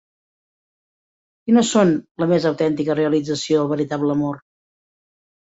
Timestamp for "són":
1.75-1.91